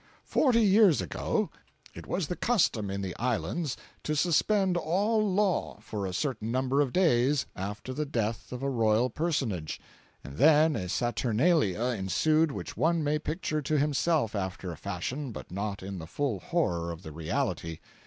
Forty 0.25 0.61
years 0.63 0.99
ago 0.99 1.51
it 1.93 2.07
was 2.07 2.25
the 2.25 2.35
custom 2.35 2.89
in 2.89 3.03
the 3.03 3.15
Islands 3.17 3.77
to 4.01 4.15
suspend 4.15 4.75
all 4.75 5.21
law 5.31 5.77
for 5.79 6.07
a 6.07 6.11
certain 6.11 6.51
number 6.51 6.81
of 6.81 6.91
days 6.91 7.45
after 7.55 7.93
the 7.93 8.07
death 8.07 8.51
of 8.51 8.63
a 8.63 8.69
royal 8.71 9.11
personage; 9.11 9.79
and 10.23 10.37
then 10.37 10.75
a 10.75 10.89
saturnalia 10.89 11.83
ensued 11.89 12.51
which 12.51 12.75
one 12.75 13.03
may 13.03 13.19
picture 13.19 13.61
to 13.61 13.77
himself 13.77 14.33
after 14.33 14.71
a 14.71 14.75
fashion, 14.75 15.31
but 15.31 15.51
not 15.51 15.83
in 15.83 15.99
the 15.99 16.07
full 16.07 16.39
horror 16.39 16.89
of 16.91 17.03
the 17.03 17.11
reality. 17.11 17.77